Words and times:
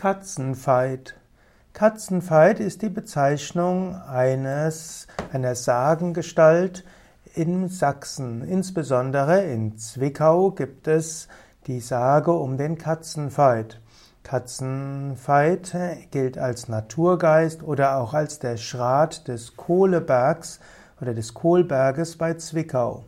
Katzenveit. 0.00 1.14
Katzenveit 1.74 2.58
ist 2.58 2.80
die 2.80 2.88
Bezeichnung 2.88 3.94
eines, 3.96 5.06
einer 5.30 5.54
Sagengestalt 5.54 6.86
in 7.34 7.68
Sachsen. 7.68 8.40
Insbesondere 8.42 9.42
in 9.44 9.76
Zwickau 9.76 10.52
gibt 10.52 10.88
es 10.88 11.28
die 11.66 11.80
Sage 11.80 12.32
um 12.32 12.56
den 12.56 12.78
Katzenveit. 12.78 13.78
Katzenveit 14.22 15.76
gilt 16.10 16.38
als 16.38 16.68
Naturgeist 16.68 17.62
oder 17.62 17.98
auch 17.98 18.14
als 18.14 18.38
der 18.38 18.56
Schrat 18.56 19.28
des 19.28 19.54
Kohlebergs 19.58 20.60
oder 21.02 21.12
des 21.12 21.34
Kohlberges 21.34 22.16
bei 22.16 22.32
Zwickau. 22.32 23.04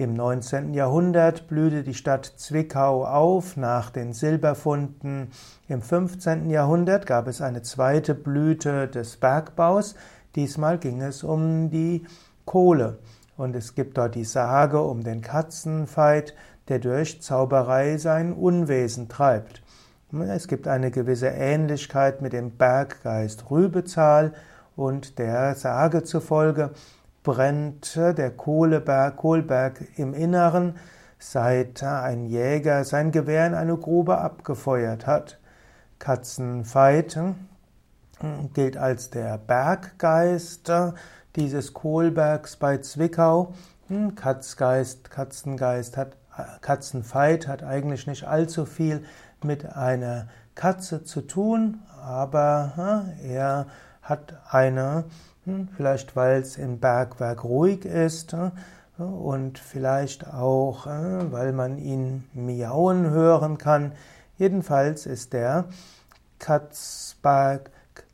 Im 0.00 0.14
19. 0.14 0.72
Jahrhundert 0.72 1.46
blühte 1.46 1.82
die 1.82 1.92
Stadt 1.92 2.24
Zwickau 2.24 3.04
auf 3.04 3.58
nach 3.58 3.90
den 3.90 4.14
Silberfunden. 4.14 5.28
Im 5.68 5.82
15. 5.82 6.48
Jahrhundert 6.48 7.04
gab 7.04 7.28
es 7.28 7.42
eine 7.42 7.60
zweite 7.60 8.14
Blüte 8.14 8.88
des 8.88 9.18
Bergbaus. 9.18 9.94
Diesmal 10.36 10.78
ging 10.78 11.02
es 11.02 11.22
um 11.22 11.68
die 11.68 12.06
Kohle. 12.46 12.96
Und 13.36 13.54
es 13.54 13.74
gibt 13.74 13.98
dort 13.98 14.14
die 14.14 14.24
Sage 14.24 14.80
um 14.80 15.04
den 15.04 15.20
Katzenfeit, 15.20 16.34
der 16.68 16.78
durch 16.78 17.20
Zauberei 17.20 17.98
sein 17.98 18.32
Unwesen 18.32 19.10
treibt. 19.10 19.60
Es 20.18 20.48
gibt 20.48 20.66
eine 20.66 20.90
gewisse 20.90 21.28
Ähnlichkeit 21.28 22.22
mit 22.22 22.32
dem 22.32 22.52
Berggeist 22.52 23.50
Rübezahl 23.50 24.32
und 24.76 25.18
der 25.18 25.56
Sage 25.56 26.04
zufolge 26.04 26.70
brennt 27.22 27.96
der 27.96 28.30
Kohleberg, 28.30 29.16
Kohlberg 29.16 29.84
im 29.96 30.14
Inneren, 30.14 30.76
seit 31.18 31.82
ein 31.82 32.24
Jäger 32.24 32.84
sein 32.84 33.12
Gewehr 33.12 33.46
in 33.46 33.54
eine 33.54 33.76
Grube 33.76 34.18
abgefeuert 34.18 35.06
hat. 35.06 35.38
Katzenveit 35.98 37.14
hm, 37.14 38.52
gilt 38.54 38.76
als 38.76 39.10
der 39.10 39.36
Berggeist 39.36 40.72
dieses 41.36 41.74
Kohlbergs 41.74 42.56
bei 42.56 42.78
Zwickau. 42.78 43.52
Hm, 43.88 44.14
Katzgeist, 44.14 45.10
Katzengeist 45.10 45.96
hat, 45.98 46.16
Katzenveit 46.62 47.46
hat 47.48 47.62
eigentlich 47.62 48.06
nicht 48.06 48.24
allzu 48.24 48.64
viel 48.64 49.04
mit 49.44 49.76
einer 49.76 50.28
Katze 50.54 51.04
zu 51.04 51.20
tun, 51.20 51.82
aber 52.02 52.72
hm, 52.76 53.30
er 53.30 53.66
hat 54.02 54.40
eine 54.50 55.04
vielleicht 55.76 56.16
weil 56.16 56.40
es 56.40 56.56
im 56.56 56.78
Bergwerk 56.78 57.44
ruhig 57.44 57.84
ist 57.84 58.32
hm, 58.32 58.52
und 58.98 59.58
vielleicht 59.58 60.26
auch, 60.26 60.86
hm, 60.86 61.32
weil 61.32 61.52
man 61.52 61.78
ihn 61.78 62.24
miauen 62.34 63.10
hören 63.10 63.58
kann. 63.58 63.92
Jedenfalls 64.38 65.06
ist 65.06 65.32
der 65.32 65.66
Katzberg, 66.38 67.70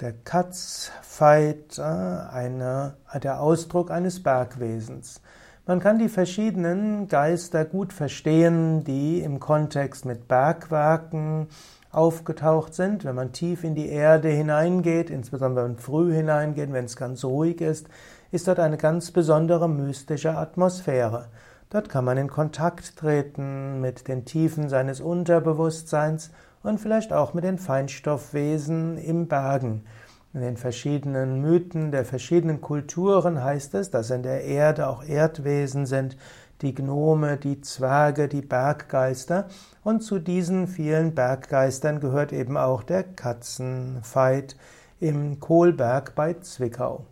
der 0.00 0.12
Katzfeit 0.12 1.78
eine, 1.78 2.94
der 3.22 3.40
Ausdruck 3.40 3.90
eines 3.90 4.22
Bergwesens. 4.22 5.20
Man 5.68 5.80
kann 5.80 5.98
die 5.98 6.08
verschiedenen 6.08 7.08
Geister 7.08 7.66
gut 7.66 7.92
verstehen, 7.92 8.84
die 8.84 9.20
im 9.20 9.38
Kontext 9.38 10.06
mit 10.06 10.26
Bergwerken 10.26 11.48
aufgetaucht 11.92 12.72
sind. 12.72 13.04
Wenn 13.04 13.14
man 13.14 13.32
tief 13.32 13.64
in 13.64 13.74
die 13.74 13.90
Erde 13.90 14.30
hineingeht, 14.30 15.10
insbesondere 15.10 15.66
wenn 15.66 15.72
man 15.72 15.78
früh 15.78 16.14
hineingeht, 16.14 16.72
wenn 16.72 16.86
es 16.86 16.96
ganz 16.96 17.22
ruhig 17.22 17.60
ist, 17.60 17.86
ist 18.30 18.48
dort 18.48 18.60
eine 18.60 18.78
ganz 18.78 19.10
besondere 19.10 19.68
mystische 19.68 20.38
Atmosphäre. 20.38 21.26
Dort 21.68 21.90
kann 21.90 22.06
man 22.06 22.16
in 22.16 22.28
Kontakt 22.28 22.96
treten 22.96 23.82
mit 23.82 24.08
den 24.08 24.24
Tiefen 24.24 24.70
seines 24.70 25.02
Unterbewusstseins 25.02 26.30
und 26.62 26.80
vielleicht 26.80 27.12
auch 27.12 27.34
mit 27.34 27.44
den 27.44 27.58
Feinstoffwesen 27.58 28.96
im 28.96 29.28
Bergen. 29.28 29.84
In 30.34 30.42
den 30.42 30.58
verschiedenen 30.58 31.40
Mythen 31.40 31.90
der 31.90 32.04
verschiedenen 32.04 32.60
Kulturen 32.60 33.42
heißt 33.42 33.74
es, 33.74 33.90
dass 33.90 34.10
in 34.10 34.22
der 34.22 34.44
Erde 34.44 34.88
auch 34.88 35.02
Erdwesen 35.02 35.86
sind, 35.86 36.18
die 36.60 36.74
Gnome, 36.74 37.38
die 37.38 37.60
Zwerge, 37.60 38.28
die 38.28 38.42
Berggeister. 38.42 39.48
Und 39.84 40.02
zu 40.02 40.18
diesen 40.18 40.68
vielen 40.68 41.14
Berggeistern 41.14 42.00
gehört 42.00 42.32
eben 42.32 42.56
auch 42.56 42.82
der 42.82 43.04
Katzenveit 43.04 44.56
im 45.00 45.40
Kohlberg 45.40 46.14
bei 46.14 46.34
Zwickau. 46.34 47.06